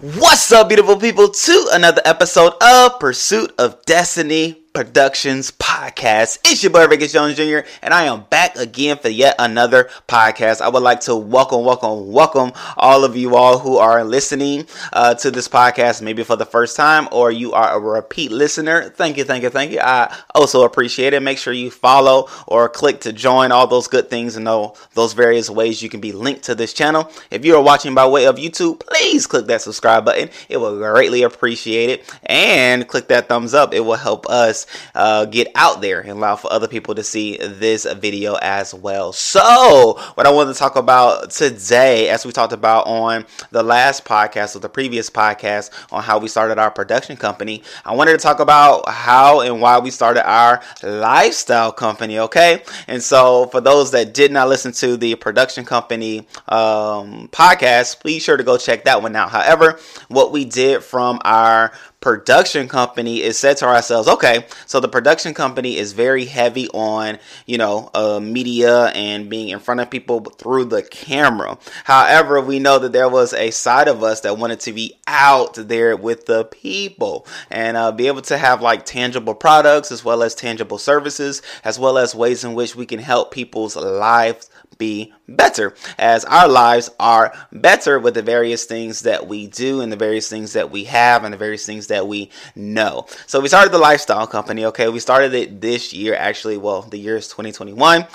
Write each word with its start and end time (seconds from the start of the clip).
What's 0.00 0.52
up, 0.52 0.68
beautiful 0.68 0.96
people, 0.96 1.28
to 1.28 1.68
another 1.72 2.00
episode 2.04 2.52
of 2.62 3.00
Pursuit 3.00 3.52
of 3.58 3.84
Destiny 3.84 4.56
Productions 4.78 5.50
podcast. 5.50 6.38
It's 6.44 6.62
your 6.62 6.70
boy 6.70 6.86
Vegas 6.86 7.12
Jones 7.12 7.34
Jr. 7.34 7.66
and 7.82 7.92
I 7.92 8.04
am 8.04 8.22
back 8.30 8.54
again 8.54 8.96
for 8.96 9.08
yet 9.08 9.34
another 9.40 9.90
podcast. 10.06 10.60
I 10.60 10.68
would 10.68 10.84
like 10.84 11.00
to 11.00 11.16
welcome, 11.16 11.64
welcome, 11.64 12.12
welcome 12.12 12.52
all 12.76 13.02
of 13.02 13.16
you 13.16 13.34
all 13.34 13.58
who 13.58 13.78
are 13.78 14.04
listening 14.04 14.68
uh, 14.92 15.14
to 15.14 15.32
this 15.32 15.48
podcast, 15.48 16.00
maybe 16.00 16.22
for 16.22 16.36
the 16.36 16.46
first 16.46 16.76
time 16.76 17.08
or 17.10 17.32
you 17.32 17.54
are 17.54 17.76
a 17.76 17.80
repeat 17.80 18.30
listener. 18.30 18.88
Thank 18.90 19.16
you, 19.16 19.24
thank 19.24 19.42
you, 19.42 19.50
thank 19.50 19.72
you. 19.72 19.80
I 19.80 20.16
also 20.32 20.62
appreciate 20.62 21.12
it. 21.12 21.24
Make 21.24 21.38
sure 21.38 21.52
you 21.52 21.72
follow 21.72 22.28
or 22.46 22.68
click 22.68 23.00
to 23.00 23.12
join 23.12 23.50
all 23.50 23.66
those 23.66 23.88
good 23.88 24.08
things 24.08 24.36
and 24.36 24.44
know 24.44 24.76
those 24.94 25.12
various 25.12 25.50
ways 25.50 25.82
you 25.82 25.88
can 25.88 26.00
be 26.00 26.12
linked 26.12 26.44
to 26.44 26.54
this 26.54 26.72
channel. 26.72 27.10
If 27.32 27.44
you 27.44 27.56
are 27.56 27.62
watching 27.62 27.96
by 27.96 28.06
way 28.06 28.26
of 28.26 28.36
YouTube, 28.36 28.78
please 28.78 29.26
click 29.26 29.46
that 29.46 29.60
subscribe 29.60 30.04
button. 30.04 30.30
It 30.48 30.58
will 30.58 30.78
greatly 30.78 31.24
appreciate 31.24 31.90
it 31.90 32.16
and 32.26 32.86
click 32.86 33.08
that 33.08 33.28
thumbs 33.28 33.54
up. 33.54 33.74
It 33.74 33.80
will 33.80 33.94
help 33.94 34.30
us 34.30 34.67
uh, 34.94 35.24
get 35.24 35.48
out 35.54 35.80
there 35.80 36.00
and 36.00 36.10
allow 36.10 36.36
for 36.36 36.52
other 36.52 36.68
people 36.68 36.94
to 36.94 37.02
see 37.02 37.36
this 37.36 37.84
video 37.94 38.34
as 38.36 38.74
well. 38.74 39.12
So, 39.12 39.98
what 40.14 40.26
I 40.26 40.30
wanted 40.30 40.52
to 40.52 40.58
talk 40.58 40.76
about 40.76 41.30
today, 41.30 42.08
as 42.08 42.24
we 42.24 42.32
talked 42.32 42.52
about 42.52 42.86
on 42.86 43.26
the 43.50 43.62
last 43.62 44.04
podcast 44.04 44.56
or 44.56 44.60
the 44.60 44.68
previous 44.68 45.10
podcast 45.10 45.70
on 45.92 46.02
how 46.02 46.18
we 46.18 46.28
started 46.28 46.58
our 46.58 46.70
production 46.70 47.16
company, 47.16 47.62
I 47.84 47.94
wanted 47.94 48.12
to 48.12 48.18
talk 48.18 48.40
about 48.40 48.88
how 48.88 49.40
and 49.40 49.60
why 49.60 49.78
we 49.78 49.90
started 49.90 50.28
our 50.28 50.62
lifestyle 50.82 51.72
company. 51.72 52.18
Okay, 52.18 52.62
and 52.86 53.02
so 53.02 53.46
for 53.46 53.60
those 53.60 53.90
that 53.92 54.14
did 54.14 54.32
not 54.32 54.48
listen 54.48 54.72
to 54.72 54.96
the 54.96 55.14
production 55.16 55.64
company 55.64 56.26
um, 56.48 57.28
podcast, 57.28 58.00
please 58.00 58.22
sure 58.22 58.36
to 58.36 58.44
go 58.44 58.56
check 58.56 58.84
that 58.84 59.02
one 59.02 59.14
out. 59.16 59.30
However, 59.30 59.78
what 60.08 60.32
we 60.32 60.44
did 60.44 60.82
from 60.82 61.20
our 61.24 61.72
production 62.00 62.68
company 62.68 63.22
is 63.22 63.38
said 63.38 63.56
to 63.56 63.66
ourselves, 63.66 64.08
okay, 64.08 64.46
so 64.66 64.78
the 64.78 64.88
production 64.88 65.34
company 65.34 65.76
is 65.76 65.92
very 65.92 66.24
heavy 66.24 66.68
on, 66.68 67.18
you 67.46 67.58
know, 67.58 67.90
uh, 67.92 68.20
media 68.20 68.86
and 68.88 69.28
being 69.28 69.48
in 69.48 69.58
front 69.58 69.80
of 69.80 69.90
people 69.90 70.20
through 70.20 70.64
the 70.64 70.82
camera. 70.82 71.58
However, 71.84 72.40
we 72.40 72.60
know 72.60 72.78
that 72.78 72.92
there 72.92 73.08
was 73.08 73.32
a 73.32 73.50
side 73.50 73.88
of 73.88 74.02
us 74.02 74.20
that 74.20 74.38
wanted 74.38 74.60
to 74.60 74.72
be 74.72 74.94
out 75.06 75.54
there 75.54 75.96
with 75.96 76.26
the 76.26 76.44
people 76.44 77.26
and 77.50 77.76
uh, 77.76 77.90
be 77.90 78.06
able 78.06 78.22
to 78.22 78.38
have 78.38 78.62
like 78.62 78.84
tangible 78.84 79.34
products 79.34 79.90
as 79.90 80.04
well 80.04 80.22
as 80.22 80.34
tangible 80.34 80.78
services, 80.78 81.42
as 81.64 81.78
well 81.78 81.98
as 81.98 82.14
ways 82.14 82.44
in 82.44 82.54
which 82.54 82.76
we 82.76 82.86
can 82.86 83.00
help 83.00 83.32
people's 83.32 83.74
lives 83.74 84.48
be 84.78 85.12
better 85.28 85.74
as 85.98 86.24
our 86.24 86.48
lives 86.48 86.90
are 86.98 87.34
better 87.52 87.98
with 87.98 88.14
the 88.14 88.22
various 88.22 88.64
things 88.64 89.00
that 89.00 89.26
we 89.26 89.46
do 89.46 89.80
and 89.80 89.92
the 89.92 89.96
various 89.96 90.28
things 90.28 90.54
that 90.54 90.70
we 90.70 90.84
have 90.84 91.24
and 91.24 91.34
the 91.34 91.38
various 91.38 91.66
things 91.66 91.88
that 91.88 92.06
we 92.06 92.30
know. 92.54 93.06
So 93.26 93.40
we 93.40 93.48
started 93.48 93.72
the 93.72 93.78
lifestyle 93.78 94.26
company. 94.26 94.64
Okay, 94.66 94.88
we 94.88 95.00
started 95.00 95.34
it 95.34 95.60
this 95.60 95.92
year. 95.92 96.14
Actually, 96.14 96.56
well, 96.56 96.82
the 96.82 96.98
year 96.98 97.16
is 97.16 97.28
2021. 97.28 98.02
Um, 98.02 98.08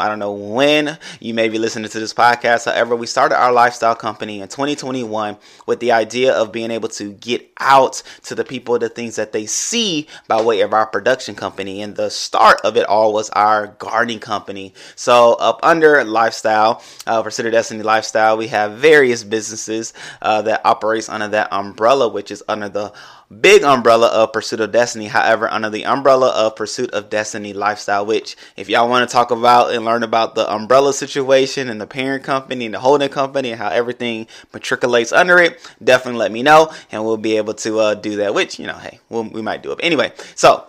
I 0.00 0.08
don't 0.08 0.18
know 0.18 0.32
when 0.32 0.98
you 1.20 1.32
may 1.32 1.48
be 1.48 1.58
listening 1.58 1.88
to 1.88 2.00
this 2.00 2.12
podcast. 2.12 2.66
However, 2.66 2.94
we 2.94 3.06
started 3.06 3.40
our 3.40 3.52
lifestyle 3.52 3.94
company 3.94 4.40
in 4.40 4.48
2021 4.48 5.38
with 5.66 5.80
the 5.80 5.92
idea 5.92 6.34
of 6.34 6.52
being 6.52 6.70
able 6.70 6.88
to 6.90 7.12
get 7.12 7.50
out 7.58 8.02
to 8.24 8.34
the 8.34 8.44
people 8.44 8.78
the 8.78 8.88
things 8.88 9.16
that 9.16 9.32
they 9.32 9.46
see 9.46 10.08
by 10.26 10.40
way 10.40 10.60
of 10.60 10.72
our 10.72 10.86
production 10.86 11.34
company. 11.34 11.82
And 11.82 11.96
the 11.96 12.10
start 12.10 12.60
of 12.62 12.76
it 12.76 12.86
all 12.86 13.12
was 13.12 13.30
our 13.30 13.68
gardening 13.78 14.20
company. 14.20 14.74
So 14.96 15.34
up 15.34 15.60
under 15.62 15.99
lifestyle, 16.06 16.82
uh, 17.06 17.22
Pursuit 17.22 17.46
of 17.46 17.52
Destiny 17.52 17.82
Lifestyle, 17.82 18.36
we 18.36 18.48
have 18.48 18.72
various 18.72 19.24
businesses 19.24 19.92
uh, 20.22 20.42
that 20.42 20.60
operates 20.64 21.08
under 21.08 21.28
that 21.28 21.52
umbrella, 21.52 22.08
which 22.08 22.30
is 22.30 22.42
under 22.48 22.68
the 22.68 22.92
big 23.40 23.62
umbrella 23.62 24.08
of 24.08 24.32
Pursuit 24.32 24.60
of 24.60 24.72
Destiny. 24.72 25.06
However, 25.06 25.48
under 25.50 25.70
the 25.70 25.84
umbrella 25.84 26.30
of 26.30 26.56
Pursuit 26.56 26.90
of 26.90 27.10
Destiny 27.10 27.52
Lifestyle, 27.52 28.04
which 28.04 28.36
if 28.56 28.68
y'all 28.68 28.88
want 28.88 29.08
to 29.08 29.12
talk 29.12 29.30
about 29.30 29.72
and 29.72 29.84
learn 29.84 30.02
about 30.02 30.34
the 30.34 30.52
umbrella 30.52 30.92
situation 30.92 31.68
and 31.68 31.80
the 31.80 31.86
parent 31.86 32.24
company 32.24 32.64
and 32.64 32.74
the 32.74 32.80
holding 32.80 33.08
company 33.08 33.52
and 33.52 33.60
how 33.60 33.68
everything 33.68 34.26
matriculates 34.52 35.12
under 35.12 35.38
it, 35.38 35.60
definitely 35.82 36.18
let 36.18 36.32
me 36.32 36.42
know 36.42 36.72
and 36.90 37.04
we'll 37.04 37.16
be 37.16 37.36
able 37.36 37.54
to 37.54 37.78
uh, 37.78 37.94
do 37.94 38.16
that. 38.16 38.34
Which 38.34 38.58
you 38.58 38.66
know, 38.66 38.78
hey, 38.78 38.98
we'll, 39.08 39.24
we 39.24 39.42
might 39.42 39.62
do 39.62 39.72
it. 39.72 39.76
But 39.76 39.84
anyway, 39.84 40.12
so 40.34 40.66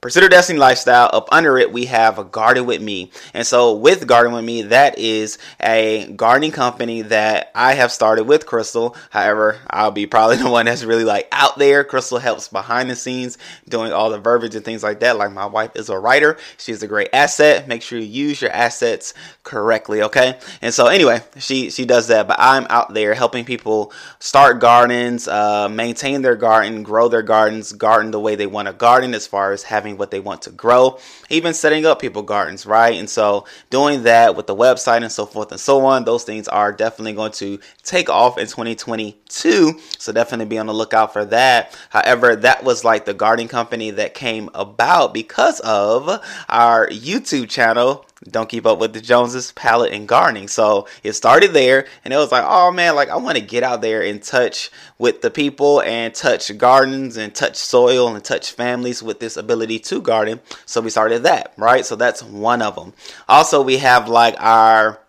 Pursuit 0.00 0.30
Destiny 0.30 0.60
Lifestyle. 0.60 1.10
Up 1.12 1.28
under 1.32 1.58
it, 1.58 1.72
we 1.72 1.86
have 1.86 2.20
a 2.20 2.24
Garden 2.24 2.66
with 2.66 2.80
Me. 2.80 3.10
And 3.34 3.44
so, 3.44 3.74
with 3.74 4.06
Garden 4.06 4.32
with 4.32 4.44
Me, 4.44 4.62
that 4.62 4.96
is 4.96 5.38
a 5.60 6.06
gardening 6.14 6.52
company 6.52 7.02
that 7.02 7.50
I 7.52 7.74
have 7.74 7.90
started 7.90 8.22
with 8.22 8.46
Crystal. 8.46 8.96
However, 9.10 9.58
I'll 9.68 9.90
be 9.90 10.06
probably 10.06 10.36
the 10.42 10.48
one 10.48 10.66
that's 10.66 10.84
really 10.84 11.02
like 11.02 11.26
out 11.32 11.58
there. 11.58 11.82
Crystal 11.82 12.18
helps 12.18 12.46
behind 12.46 12.88
the 12.88 12.94
scenes 12.94 13.38
doing 13.68 13.92
all 13.92 14.10
the 14.10 14.20
verbiage 14.20 14.54
and 14.54 14.64
things 14.64 14.84
like 14.84 15.00
that. 15.00 15.16
Like, 15.16 15.32
my 15.32 15.46
wife 15.46 15.72
is 15.74 15.88
a 15.88 15.98
writer, 15.98 16.38
she's 16.58 16.80
a 16.84 16.86
great 16.86 17.08
asset. 17.12 17.66
Make 17.66 17.82
sure 17.82 17.98
you 17.98 18.06
use 18.06 18.40
your 18.40 18.52
assets 18.52 19.14
correctly, 19.42 20.02
okay? 20.02 20.38
And 20.62 20.72
so, 20.72 20.86
anyway, 20.86 21.22
she, 21.38 21.70
she 21.70 21.84
does 21.84 22.06
that. 22.06 22.28
But 22.28 22.36
I'm 22.38 22.68
out 22.70 22.94
there 22.94 23.14
helping 23.14 23.44
people 23.44 23.92
start 24.20 24.60
gardens, 24.60 25.26
uh, 25.26 25.68
maintain 25.68 26.22
their 26.22 26.36
garden, 26.36 26.84
grow 26.84 27.08
their 27.08 27.22
gardens, 27.22 27.72
garden 27.72 28.12
the 28.12 28.20
way 28.20 28.36
they 28.36 28.46
want 28.46 28.68
to 28.68 28.74
garden 28.74 29.12
as 29.12 29.26
far 29.26 29.50
as 29.50 29.64
having 29.64 29.87
what 29.96 30.10
they 30.10 30.20
want 30.20 30.42
to 30.42 30.50
grow, 30.50 30.98
even 31.30 31.54
setting 31.54 31.86
up 31.86 32.00
people 32.00 32.22
gardens, 32.22 32.66
right? 32.66 32.98
And 32.98 33.08
so 33.08 33.46
doing 33.70 34.02
that 34.02 34.36
with 34.36 34.46
the 34.46 34.54
website 34.54 35.02
and 35.02 35.12
so 35.12 35.26
forth 35.26 35.50
and 35.50 35.60
so 35.60 35.84
on, 35.86 36.04
those 36.04 36.24
things 36.24 36.48
are 36.48 36.72
definitely 36.72 37.14
going 37.14 37.32
to 37.32 37.58
take 37.82 38.10
off 38.10 38.38
in 38.38 38.46
2022. 38.46 39.78
So 39.98 40.12
definitely 40.12 40.46
be 40.46 40.58
on 40.58 40.66
the 40.66 40.74
lookout 40.74 41.12
for 41.12 41.24
that. 41.26 41.78
However, 41.90 42.36
that 42.36 42.64
was 42.64 42.84
like 42.84 43.04
the 43.04 43.14
gardening 43.14 43.48
company 43.48 43.90
that 43.92 44.14
came 44.14 44.50
about 44.54 45.14
because 45.14 45.60
of 45.60 46.08
our 46.48 46.88
YouTube 46.88 47.48
channel 47.48 48.04
don't 48.24 48.48
keep 48.48 48.66
up 48.66 48.78
with 48.78 48.92
the 48.92 49.00
Joneses 49.00 49.52
palette 49.52 49.92
and 49.92 50.08
gardening. 50.08 50.48
So 50.48 50.88
it 51.04 51.12
started 51.12 51.52
there 51.52 51.86
and 52.04 52.12
it 52.12 52.16
was 52.16 52.32
like, 52.32 52.44
oh 52.46 52.72
man, 52.72 52.96
like 52.96 53.10
I 53.10 53.16
want 53.16 53.38
to 53.38 53.44
get 53.44 53.62
out 53.62 53.80
there 53.80 54.02
and 54.02 54.22
touch 54.22 54.70
with 54.98 55.22
the 55.22 55.30
people 55.30 55.82
and 55.82 56.12
touch 56.14 56.56
gardens 56.58 57.16
and 57.16 57.34
touch 57.34 57.56
soil 57.56 58.14
and 58.14 58.24
touch 58.24 58.52
families 58.52 59.02
with 59.02 59.20
this 59.20 59.36
ability 59.36 59.78
to 59.80 60.02
garden. 60.02 60.40
So 60.66 60.80
we 60.80 60.90
started 60.90 61.22
that, 61.22 61.52
right? 61.56 61.86
So 61.86 61.94
that's 61.94 62.22
one 62.22 62.60
of 62.60 62.74
them. 62.74 62.92
Also, 63.28 63.62
we 63.62 63.78
have 63.78 64.08
like 64.08 64.34
our 64.40 65.00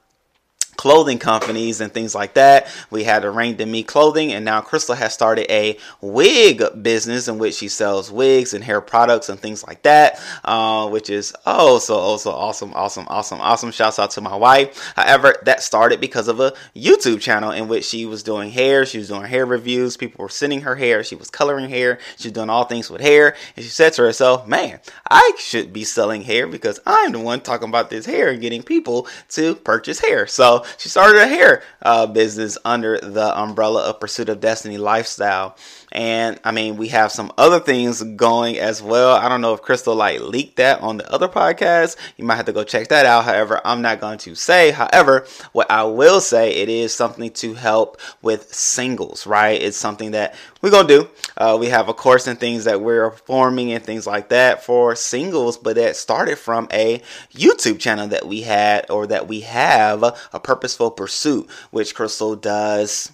clothing 0.79 1.19
companies 1.19 1.81
and 1.81 1.93
things 1.93 2.15
like 2.15 2.35
that. 2.35 2.65
We 2.89 3.03
had 3.03 3.25
Arranged 3.25 3.59
in 3.59 3.69
Me 3.69 3.83
clothing, 3.83 4.31
and 4.31 4.45
now 4.45 4.61
Crystal 4.61 4.95
has 4.95 5.13
started 5.13 5.45
a 5.51 5.77
wig 5.99 6.63
business 6.81 7.27
in 7.27 7.37
which 7.37 7.55
she 7.55 7.67
sells 7.67 8.09
wigs 8.09 8.53
and 8.53 8.63
hair 8.63 8.79
products 8.79 9.27
and 9.27 9.37
things 9.37 9.61
like 9.67 9.81
that, 9.81 10.21
uh, 10.45 10.87
which 10.87 11.09
is 11.09 11.35
oh 11.45 11.79
so 11.79 11.99
oh 11.99 12.15
so 12.15 12.31
awesome, 12.31 12.71
awesome, 12.75 13.05
awesome, 13.09 13.41
awesome. 13.41 13.71
Shouts 13.71 13.99
out 13.99 14.11
to 14.11 14.21
my 14.21 14.37
wife. 14.37 14.93
However, 14.95 15.35
that 15.43 15.61
started 15.61 15.99
because 15.99 16.29
of 16.29 16.39
a 16.39 16.53
YouTube 16.73 17.19
channel 17.19 17.51
in 17.51 17.67
which 17.67 17.83
she 17.83 18.05
was 18.05 18.23
doing 18.23 18.49
hair, 18.49 18.85
she 18.85 18.99
was 18.99 19.09
doing 19.09 19.25
hair 19.25 19.45
reviews, 19.45 19.97
people 19.97 20.23
were 20.23 20.29
sending 20.29 20.61
her 20.61 20.77
hair, 20.77 21.03
she 21.03 21.15
was 21.15 21.29
coloring 21.29 21.69
hair, 21.69 21.99
she 22.15 22.29
was 22.29 22.33
doing 22.33 22.49
all 22.49 22.63
things 22.63 22.89
with 22.89 23.01
hair, 23.01 23.35
and 23.57 23.65
she 23.65 23.69
said 23.69 23.91
to 23.91 24.03
herself, 24.03 24.47
Man, 24.47 24.79
I 25.11 25.33
should 25.37 25.73
be 25.73 25.83
selling 25.83 26.21
hair 26.21 26.47
because 26.47 26.79
I'm 26.85 27.11
the 27.11 27.19
one 27.19 27.41
talking 27.41 27.67
about 27.67 27.89
this 27.89 28.05
hair 28.05 28.29
and 28.29 28.39
getting 28.39 28.63
people 28.63 29.09
to 29.31 29.55
purchase 29.55 29.99
hair. 29.99 30.25
So 30.25 30.63
she 30.77 30.89
started 30.89 31.21
a 31.21 31.27
hair 31.27 31.63
uh, 31.81 32.05
business 32.07 32.57
under 32.65 32.99
the 32.99 33.39
umbrella 33.39 33.83
of 33.89 33.99
Pursuit 33.99 34.29
of 34.29 34.39
Destiny 34.39 34.77
Lifestyle. 34.77 35.55
And 35.91 36.39
I 36.43 36.51
mean, 36.51 36.77
we 36.77 36.89
have 36.89 37.11
some 37.11 37.31
other 37.37 37.59
things 37.59 38.03
going 38.03 38.59
as 38.59 38.81
well. 38.81 39.15
I 39.15 39.27
don't 39.27 39.41
know 39.41 39.53
if 39.53 39.61
Crystal 39.61 39.95
like 39.95 40.19
leaked 40.21 40.57
that 40.57 40.81
on 40.81 40.97
the 40.97 41.11
other 41.11 41.27
podcast. 41.27 41.95
You 42.17 42.25
might 42.25 42.35
have 42.35 42.45
to 42.45 42.53
go 42.53 42.63
check 42.63 42.89
that 42.89 43.05
out. 43.05 43.25
However, 43.25 43.59
I'm 43.65 43.81
not 43.81 43.99
going 43.99 44.19
to 44.19 44.35
say. 44.35 44.71
However, 44.71 45.25
what 45.51 45.69
I 45.71 45.83
will 45.83 46.21
say, 46.21 46.53
it 46.55 46.69
is 46.69 46.93
something 46.93 47.31
to 47.31 47.53
help 47.55 47.99
with 48.21 48.53
singles, 48.53 49.25
right? 49.25 49.59
It's 49.61 49.77
something 49.77 50.11
that 50.11 50.35
we're 50.61 50.71
gonna 50.71 50.87
do. 50.87 51.09
Uh, 51.37 51.57
we 51.59 51.67
have 51.67 51.89
a 51.89 51.93
course 51.93 52.27
and 52.27 52.39
things 52.39 52.65
that 52.65 52.81
we're 52.81 53.11
forming 53.11 53.71
and 53.71 53.83
things 53.83 54.05
like 54.05 54.29
that 54.29 54.63
for 54.63 54.95
singles, 54.95 55.57
but 55.57 55.75
that 55.77 55.95
started 55.95 56.37
from 56.37 56.67
a 56.71 57.01
YouTube 57.33 57.79
channel 57.79 58.07
that 58.09 58.27
we 58.27 58.41
had 58.41 58.89
or 58.91 59.07
that 59.07 59.27
we 59.27 59.41
have 59.41 60.03
a 60.03 60.39
purposeful 60.59 60.91
pursuit, 60.91 61.49
which 61.71 61.95
Crystal 61.95 62.35
does 62.35 63.13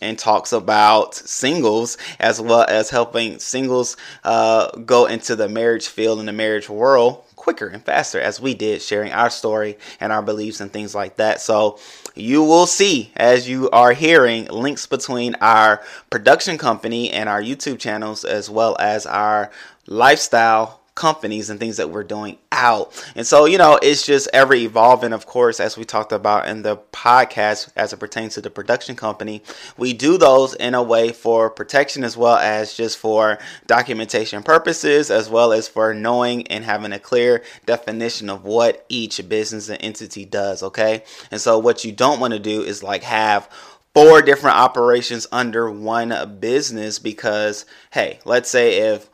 and 0.00 0.18
talks 0.18 0.52
about 0.52 1.14
singles 1.14 1.98
as 2.18 2.40
well 2.40 2.64
as 2.66 2.88
helping 2.88 3.38
singles 3.38 3.96
uh, 4.24 4.70
go 4.78 5.04
into 5.04 5.36
the 5.36 5.48
marriage 5.48 5.88
field 5.88 6.18
and 6.18 6.28
the 6.28 6.32
marriage 6.32 6.70
world 6.70 7.22
quicker 7.36 7.66
and 7.66 7.84
faster 7.84 8.18
as 8.20 8.40
we 8.40 8.54
did 8.54 8.80
sharing 8.80 9.12
our 9.12 9.28
story 9.28 9.76
and 10.00 10.12
our 10.12 10.22
beliefs 10.22 10.60
and 10.60 10.72
things 10.72 10.94
like 10.94 11.16
that. 11.16 11.42
So 11.42 11.78
you 12.14 12.42
will 12.42 12.66
see 12.66 13.12
as 13.16 13.48
you 13.48 13.68
are 13.70 13.92
hearing 13.92 14.46
links 14.46 14.86
between 14.86 15.34
our 15.42 15.82
production 16.08 16.56
company 16.58 17.10
and 17.10 17.28
our 17.28 17.40
youtube 17.40 17.78
channels 17.78 18.24
as 18.24 18.50
well 18.50 18.76
as 18.80 19.06
our 19.06 19.50
lifestyle 19.86 20.80
companies 20.98 21.48
and 21.48 21.60
things 21.60 21.76
that 21.76 21.90
we're 21.90 22.02
doing 22.02 22.36
out. 22.50 22.92
And 23.14 23.24
so, 23.24 23.44
you 23.44 23.56
know, 23.56 23.78
it's 23.80 24.04
just 24.04 24.28
ever 24.32 24.52
evolving, 24.52 25.12
of 25.12 25.26
course, 25.26 25.60
as 25.60 25.78
we 25.78 25.84
talked 25.84 26.10
about 26.10 26.48
in 26.48 26.62
the 26.62 26.76
podcast 26.92 27.70
as 27.76 27.92
it 27.92 27.98
pertains 27.98 28.34
to 28.34 28.40
the 28.40 28.50
production 28.50 28.96
company. 28.96 29.44
We 29.76 29.92
do 29.92 30.18
those 30.18 30.54
in 30.54 30.74
a 30.74 30.82
way 30.82 31.12
for 31.12 31.50
protection 31.50 32.02
as 32.02 32.16
well 32.16 32.36
as 32.36 32.74
just 32.74 32.98
for 32.98 33.38
documentation 33.68 34.42
purposes, 34.42 35.08
as 35.08 35.30
well 35.30 35.52
as 35.52 35.68
for 35.68 35.94
knowing 35.94 36.48
and 36.48 36.64
having 36.64 36.92
a 36.92 36.98
clear 36.98 37.44
definition 37.64 38.28
of 38.28 38.44
what 38.44 38.84
each 38.88 39.26
business 39.28 39.68
and 39.68 39.80
entity 39.80 40.24
does. 40.24 40.64
Okay. 40.64 41.04
And 41.30 41.40
so, 41.40 41.60
what 41.60 41.84
you 41.84 41.92
don't 41.92 42.18
want 42.18 42.32
to 42.32 42.40
do 42.40 42.62
is 42.62 42.82
like 42.82 43.04
have 43.04 43.48
four 43.94 44.20
different 44.20 44.56
operations 44.56 45.28
under 45.30 45.70
one 45.70 46.38
business 46.40 46.98
because, 46.98 47.66
hey, 47.92 48.18
let's 48.24 48.50
say 48.50 48.92
if 48.94 49.08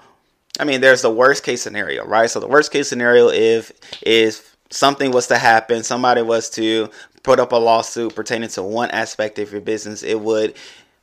I 0.58 0.64
mean, 0.64 0.80
there's 0.80 1.02
the 1.02 1.10
worst 1.10 1.42
case 1.42 1.62
scenario, 1.62 2.06
right? 2.06 2.30
So 2.30 2.40
the 2.40 2.46
worst 2.46 2.72
case 2.72 2.88
scenario 2.88 3.28
if 3.28 3.72
if 4.02 4.56
something 4.70 5.10
was 5.10 5.26
to 5.28 5.38
happen, 5.38 5.82
somebody 5.82 6.22
was 6.22 6.50
to 6.50 6.90
put 7.22 7.40
up 7.40 7.52
a 7.52 7.56
lawsuit 7.56 8.14
pertaining 8.14 8.50
to 8.50 8.62
one 8.62 8.90
aspect 8.90 9.38
of 9.38 9.50
your 9.50 9.60
business, 9.60 10.02
it 10.02 10.20
would 10.20 10.54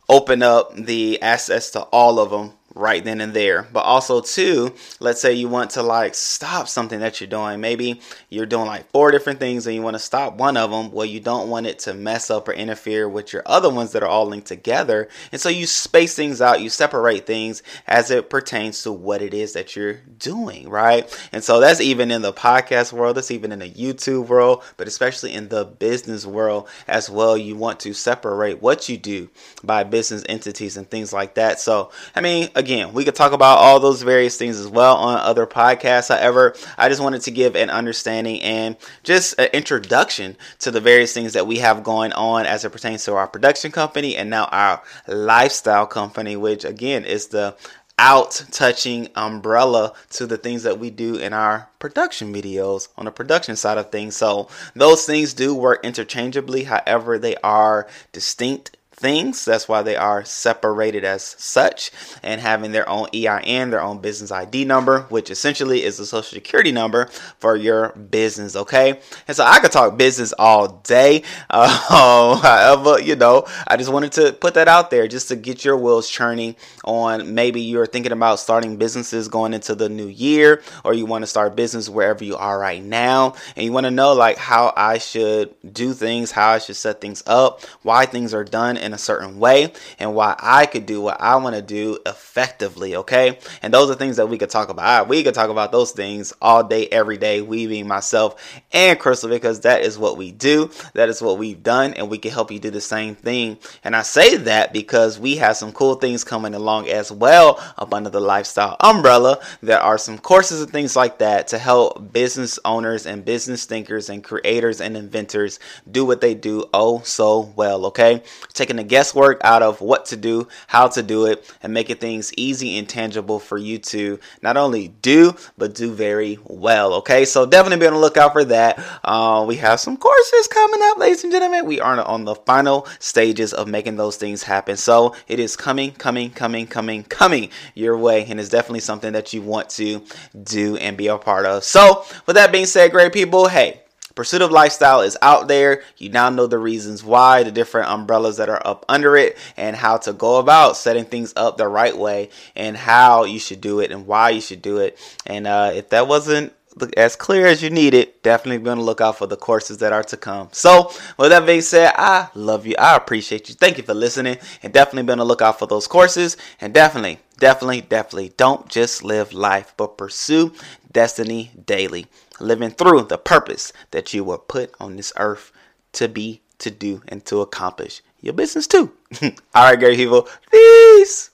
open 0.07 0.43
up 0.43 0.75
the 0.75 1.21
access 1.21 1.71
to 1.71 1.81
all 1.83 2.19
of 2.19 2.29
them 2.29 2.53
right 2.75 3.03
then 3.03 3.21
and 3.21 3.33
there. 3.33 3.67
But 3.71 3.81
also 3.81 4.21
too, 4.21 4.73
let's 4.99 5.21
say 5.21 5.33
you 5.33 5.49
want 5.49 5.71
to 5.71 5.83
like 5.83 6.15
stop 6.15 6.67
something 6.67 6.99
that 6.99 7.19
you're 7.19 7.29
doing. 7.29 7.61
Maybe 7.61 8.01
you're 8.29 8.45
doing 8.45 8.67
like 8.67 8.89
four 8.91 9.11
different 9.11 9.39
things 9.39 9.65
and 9.67 9.75
you 9.75 9.81
want 9.81 9.95
to 9.95 9.99
stop 9.99 10.35
one 10.35 10.57
of 10.57 10.71
them. 10.71 10.91
Well, 10.91 11.05
you 11.05 11.19
don't 11.19 11.49
want 11.49 11.67
it 11.67 11.79
to 11.79 11.93
mess 11.93 12.29
up 12.29 12.47
or 12.47 12.53
interfere 12.53 13.07
with 13.07 13.33
your 13.33 13.43
other 13.45 13.69
ones 13.69 13.91
that 13.91 14.03
are 14.03 14.09
all 14.09 14.25
linked 14.25 14.47
together. 14.47 15.09
And 15.31 15.41
so 15.41 15.49
you 15.49 15.65
space 15.65 16.15
things 16.15 16.41
out, 16.41 16.61
you 16.61 16.69
separate 16.69 17.25
things 17.25 17.63
as 17.87 18.11
it 18.11 18.29
pertains 18.29 18.83
to 18.83 18.91
what 18.91 19.21
it 19.21 19.33
is 19.33 19.53
that 19.53 19.75
you're 19.75 19.99
doing, 20.17 20.69
right? 20.69 21.07
And 21.31 21.43
so 21.43 21.59
that's 21.59 21.81
even 21.81 22.11
in 22.11 22.21
the 22.21 22.33
podcast 22.33 22.93
world, 22.93 23.17
that's 23.17 23.31
even 23.31 23.51
in 23.51 23.59
the 23.59 23.69
YouTube 23.69 24.27
world, 24.27 24.63
but 24.77 24.87
especially 24.87 25.33
in 25.33 25.49
the 25.49 25.65
business 25.65 26.25
world 26.25 26.67
as 26.87 27.09
well. 27.09 27.37
You 27.37 27.55
want 27.55 27.79
to 27.81 27.93
separate 27.93 28.61
what 28.61 28.89
you 28.89 28.97
do 28.97 29.29
by 29.63 29.83
business 29.83 30.23
entities 30.29 30.77
and 30.77 30.89
things 30.89 31.13
like 31.13 31.35
that. 31.35 31.59
So, 31.59 31.91
I 32.15 32.21
mean, 32.21 32.49
again, 32.61 32.93
we 32.93 33.03
could 33.03 33.15
talk 33.15 33.33
about 33.33 33.57
all 33.57 33.79
those 33.79 34.01
various 34.01 34.37
things 34.37 34.59
as 34.59 34.67
well 34.67 34.95
on 34.95 35.17
other 35.17 35.45
podcasts. 35.45 36.15
However, 36.15 36.55
I 36.77 36.87
just 36.87 37.01
wanted 37.01 37.21
to 37.23 37.31
give 37.31 37.55
an 37.55 37.69
understanding 37.69 38.41
and 38.41 38.77
just 39.03 39.37
an 39.39 39.49
introduction 39.51 40.37
to 40.59 40.71
the 40.71 40.79
various 40.79 41.13
things 41.13 41.33
that 41.33 41.47
we 41.47 41.57
have 41.57 41.83
going 41.83 42.13
on 42.13 42.45
as 42.45 42.63
it 42.63 42.69
pertains 42.69 43.03
to 43.05 43.15
our 43.15 43.27
production 43.27 43.71
company 43.71 44.15
and 44.15 44.29
now 44.29 44.45
our 44.45 44.81
lifestyle 45.07 45.87
company, 45.87 46.37
which 46.37 46.63
again 46.63 47.03
is 47.03 47.27
the 47.27 47.57
out 47.97 48.45
touching 48.51 49.07
umbrella 49.15 49.93
to 50.09 50.25
the 50.25 50.37
things 50.37 50.63
that 50.63 50.79
we 50.79 50.89
do 50.89 51.15
in 51.15 51.33
our 51.33 51.69
production 51.77 52.33
videos 52.33 52.87
on 52.97 53.05
the 53.05 53.11
production 53.11 53.55
side 53.55 53.77
of 53.77 53.91
things. 53.91 54.15
So 54.15 54.49
those 54.75 55.05
things 55.05 55.33
do 55.33 55.53
work 55.53 55.83
interchangeably, 55.83 56.63
however, 56.63 57.19
they 57.19 57.35
are 57.37 57.87
distinct 58.11 58.77
things. 59.01 59.43
That's 59.43 59.67
why 59.67 59.81
they 59.81 59.95
are 59.95 60.23
separated 60.23 61.03
as 61.03 61.35
such 61.37 61.91
and 62.23 62.39
having 62.39 62.71
their 62.71 62.87
own 62.87 63.07
EIN, 63.13 63.71
their 63.71 63.81
own 63.81 63.99
business 63.99 64.31
ID 64.31 64.63
number, 64.65 65.01
which 65.09 65.29
essentially 65.29 65.83
is 65.83 65.99
a 65.99 66.05
social 66.05 66.35
security 66.35 66.71
number 66.71 67.07
for 67.39 67.55
your 67.55 67.89
business. 67.89 68.55
Okay. 68.55 68.99
And 69.27 69.35
so 69.35 69.43
I 69.43 69.59
could 69.59 69.71
talk 69.71 69.97
business 69.97 70.33
all 70.37 70.67
day. 70.83 71.23
Uh, 71.49 72.37
however, 72.41 73.01
you 73.01 73.15
know, 73.15 73.45
I 73.67 73.75
just 73.77 73.91
wanted 73.91 74.11
to 74.13 74.33
put 74.33 74.53
that 74.53 74.67
out 74.67 74.91
there 74.91 75.07
just 75.07 75.27
to 75.29 75.35
get 75.35 75.65
your 75.65 75.75
wheels 75.75 76.09
churning 76.09 76.55
on 76.85 77.33
maybe 77.33 77.61
you're 77.61 77.87
thinking 77.87 78.11
about 78.11 78.39
starting 78.39 78.77
businesses 78.77 79.27
going 79.27 79.53
into 79.53 79.75
the 79.75 79.89
new 79.89 80.07
year 80.07 80.61
or 80.85 80.93
you 80.93 81.05
want 81.05 81.23
to 81.23 81.27
start 81.27 81.55
business 81.55 81.89
wherever 81.89 82.23
you 82.23 82.35
are 82.37 82.59
right 82.59 82.83
now 82.83 83.33
and 83.55 83.65
you 83.65 83.71
want 83.71 83.85
to 83.85 83.91
know 83.91 84.13
like 84.13 84.37
how 84.37 84.73
I 84.75 84.99
should 84.99 85.55
do 85.73 85.93
things, 85.93 86.31
how 86.31 86.51
I 86.51 86.59
should 86.59 86.75
set 86.75 87.01
things 87.01 87.23
up, 87.25 87.63
why 87.81 88.05
things 88.05 88.33
are 88.33 88.43
done 88.43 88.77
in 88.77 88.90
a 88.93 88.97
certain 88.97 89.39
way 89.39 89.73
and 89.99 90.15
why 90.15 90.35
I 90.39 90.65
could 90.65 90.85
do 90.85 91.01
what 91.01 91.19
I 91.19 91.35
want 91.37 91.55
to 91.55 91.61
do 91.61 91.99
effectively, 92.05 92.95
okay? 92.97 93.39
And 93.61 93.73
those 93.73 93.89
are 93.89 93.95
things 93.95 94.17
that 94.17 94.29
we 94.29 94.37
could 94.37 94.49
talk 94.49 94.69
about. 94.69 95.07
We 95.07 95.23
could 95.23 95.33
talk 95.33 95.49
about 95.49 95.71
those 95.71 95.91
things 95.91 96.33
all 96.41 96.63
day, 96.63 96.87
every 96.87 97.17
day, 97.17 97.41
we 97.41 97.67
being 97.67 97.87
myself 97.87 98.61
and 98.71 98.99
Crystal, 98.99 99.29
because 99.29 99.61
that 99.61 99.81
is 99.81 99.97
what 99.97 100.17
we 100.17 100.31
do. 100.31 100.69
That 100.93 101.09
is 101.09 101.21
what 101.21 101.37
we've 101.37 101.61
done, 101.61 101.93
and 101.93 102.09
we 102.09 102.17
can 102.17 102.31
help 102.31 102.51
you 102.51 102.59
do 102.59 102.69
the 102.69 102.81
same 102.81 103.15
thing. 103.15 103.57
And 103.83 103.95
I 103.95 104.01
say 104.01 104.37
that 104.37 104.73
because 104.73 105.19
we 105.19 105.37
have 105.37 105.57
some 105.57 105.71
cool 105.71 105.95
things 105.95 106.23
coming 106.23 106.53
along 106.53 106.89
as 106.89 107.11
well 107.11 107.61
up 107.77 107.93
under 107.93 108.09
the 108.09 108.19
lifestyle 108.19 108.77
umbrella. 108.79 109.39
There 109.61 109.79
are 109.79 109.97
some 109.97 110.17
courses 110.17 110.61
and 110.61 110.71
things 110.71 110.95
like 110.95 111.19
that 111.19 111.47
to 111.49 111.57
help 111.57 112.11
business 112.13 112.59
owners 112.65 113.05
and 113.05 113.25
business 113.25 113.65
thinkers 113.65 114.09
and 114.09 114.23
creators 114.23 114.81
and 114.81 114.95
inventors 114.97 115.59
do 115.89 116.05
what 116.05 116.21
they 116.21 116.33
do 116.33 116.65
oh 116.73 117.01
so 117.01 117.53
well, 117.55 117.85
okay? 117.87 118.23
Taking 118.53 118.79
the 118.81 118.87
guesswork 118.87 119.39
out 119.43 119.61
of 119.61 119.79
what 119.81 120.05
to 120.07 120.17
do, 120.17 120.47
how 120.67 120.87
to 120.87 121.03
do 121.03 121.25
it, 121.25 121.53
and 121.61 121.73
making 121.73 121.97
things 121.97 122.33
easy 122.35 122.77
and 122.77 122.89
tangible 122.89 123.39
for 123.39 123.57
you 123.57 123.77
to 123.77 124.19
not 124.41 124.57
only 124.57 124.89
do, 125.01 125.35
but 125.57 125.75
do 125.75 125.93
very 125.93 126.39
well. 126.45 126.93
Okay, 126.95 127.25
so 127.25 127.45
definitely 127.45 127.79
be 127.79 127.87
on 127.87 127.93
the 127.93 127.99
lookout 127.99 128.33
for 128.33 128.43
that. 128.45 128.79
Uh, 129.03 129.45
we 129.47 129.55
have 129.57 129.79
some 129.79 129.97
courses 129.97 130.47
coming 130.47 130.79
up, 130.83 130.97
ladies 130.97 131.23
and 131.23 131.31
gentlemen. 131.31 131.65
We 131.65 131.79
are 131.79 132.01
on 132.01 132.25
the 132.25 132.35
final 132.35 132.87
stages 132.99 133.53
of 133.53 133.67
making 133.67 133.97
those 133.97 134.17
things 134.17 134.43
happen. 134.43 134.77
So 134.77 135.15
it 135.27 135.39
is 135.39 135.55
coming, 135.55 135.91
coming, 135.91 136.31
coming, 136.31 136.65
coming, 136.65 137.03
coming 137.03 137.49
your 137.75 137.97
way, 137.97 138.25
and 138.27 138.39
it's 138.39 138.49
definitely 138.49 138.79
something 138.79 139.13
that 139.13 139.33
you 139.33 139.41
want 139.41 139.69
to 139.71 140.01
do 140.43 140.77
and 140.77 140.97
be 140.97 141.07
a 141.07 141.17
part 141.17 141.45
of. 141.45 141.63
So, 141.63 142.05
with 142.25 142.35
that 142.35 142.51
being 142.51 142.65
said, 142.65 142.91
great 142.91 143.13
people, 143.13 143.47
hey, 143.47 143.81
Pursuit 144.21 144.43
of 144.43 144.51
Lifestyle 144.51 145.01
is 145.01 145.17
out 145.23 145.47
there. 145.47 145.81
You 145.97 146.09
now 146.09 146.29
know 146.29 146.45
the 146.45 146.59
reasons 146.59 147.03
why, 147.03 147.41
the 147.41 147.51
different 147.51 147.89
umbrellas 147.89 148.37
that 148.37 148.49
are 148.49 148.61
up 148.63 148.85
under 148.87 149.17
it, 149.17 149.35
and 149.57 149.75
how 149.75 149.97
to 149.97 150.13
go 150.13 150.37
about 150.37 150.77
setting 150.77 151.05
things 151.05 151.33
up 151.35 151.57
the 151.57 151.67
right 151.67 151.97
way, 151.97 152.29
and 152.55 152.77
how 152.77 153.23
you 153.23 153.39
should 153.39 153.61
do 153.61 153.79
it, 153.79 153.89
and 153.89 154.05
why 154.05 154.29
you 154.29 154.39
should 154.39 154.61
do 154.61 154.77
it. 154.77 154.99
And 155.25 155.47
uh, 155.47 155.71
if 155.73 155.89
that 155.89 156.07
wasn't 156.07 156.53
as 156.97 157.15
clear 157.15 157.45
as 157.45 157.61
you 157.61 157.69
need 157.69 157.93
it, 157.93 158.23
definitely 158.23 158.63
going 158.63 158.77
to 158.77 158.83
look 158.83 159.01
out 159.01 159.17
for 159.17 159.27
the 159.27 159.37
courses 159.37 159.79
that 159.79 159.93
are 159.93 160.03
to 160.03 160.17
come. 160.17 160.49
So, 160.51 160.91
with 161.17 161.29
that 161.29 161.45
being 161.45 161.61
said, 161.61 161.93
I 161.95 162.29
love 162.33 162.65
you. 162.65 162.75
I 162.79 162.95
appreciate 162.95 163.49
you. 163.49 163.55
Thank 163.55 163.77
you 163.77 163.83
for 163.83 163.93
listening, 163.93 164.37
and 164.63 164.73
definitely 164.73 165.07
going 165.07 165.19
to 165.19 165.25
look 165.25 165.41
out 165.41 165.59
for 165.59 165.67
those 165.67 165.87
courses. 165.87 166.37
And 166.59 166.73
definitely, 166.73 167.19
definitely, 167.39 167.81
definitely 167.81 168.33
don't 168.37 168.67
just 168.69 169.03
live 169.03 169.33
life, 169.33 169.73
but 169.77 169.97
pursue 169.97 170.53
destiny 170.91 171.51
daily 171.65 172.07
living 172.39 172.71
through 172.71 173.03
the 173.03 173.17
purpose 173.17 173.71
that 173.91 174.13
you 174.13 174.23
were 174.23 174.37
put 174.37 174.73
on 174.79 174.95
this 174.95 175.13
earth 175.17 175.51
to 175.93 176.07
be, 176.07 176.41
to 176.59 176.71
do, 176.71 177.01
and 177.07 177.25
to 177.25 177.41
accomplish 177.41 178.01
your 178.21 178.33
business 178.33 178.67
too. 178.67 178.91
All 179.21 179.31
right, 179.69 179.79
great 179.79 179.97
people. 179.97 180.27
Peace. 180.51 181.30